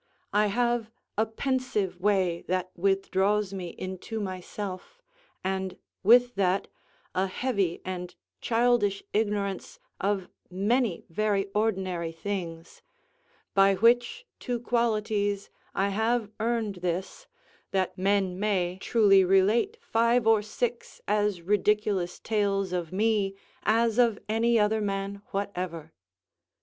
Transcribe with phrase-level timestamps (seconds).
[0.33, 4.99] I have a pensive way that withdraws me into myself,
[5.43, 6.67] and, with that,
[7.13, 12.81] a heavy and childish ignorance of many very ordinary things,
[13.53, 17.27] by which two qualities I have earned this,
[17.69, 24.17] that men may truly relate five or six as ridiculous tales of me as of
[24.27, 25.93] any other man whatever.